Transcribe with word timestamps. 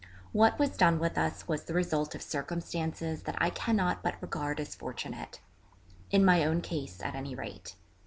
What 0.31 0.57
was 0.57 0.75
done 0.77 0.97
with 0.97 1.15
us 1.15 1.47
was 1.47 1.65
the 1.65 1.75
result 1.75 2.15
of 2.15 2.23
circumstances 2.23 3.21
that 3.21 3.35
I 3.39 3.51
cannot 3.51 4.01
but 4.01 4.19
regard 4.19 4.59
as 4.59 4.73
fortunate, 4.73 5.39
in 6.09 6.25
my 6.25 6.43
own 6.43 6.61
case 6.61 7.03
at 7.03 7.13
any 7.13 7.35
rate. 7.35 7.75